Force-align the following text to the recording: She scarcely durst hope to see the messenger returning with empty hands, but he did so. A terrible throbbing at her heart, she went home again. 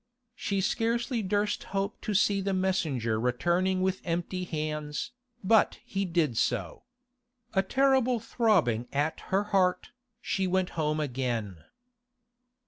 She 0.33 0.61
scarcely 0.61 1.21
durst 1.21 1.65
hope 1.77 2.01
to 2.01 2.15
see 2.15 2.41
the 2.41 2.55
messenger 2.55 3.19
returning 3.19 3.81
with 3.83 4.01
empty 4.03 4.45
hands, 4.45 5.11
but 5.43 5.77
he 5.85 6.05
did 6.05 6.39
so. 6.39 6.85
A 7.53 7.61
terrible 7.61 8.19
throbbing 8.19 8.87
at 8.91 9.19
her 9.29 9.43
heart, 9.53 9.91
she 10.19 10.47
went 10.47 10.71
home 10.71 10.99
again. 10.99 11.65